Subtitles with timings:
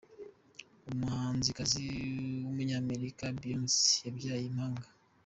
[0.91, 1.77] Umuhanzikazi
[2.43, 4.87] w’ Umunyamerika ’Beyonce’ yabyaye impanga.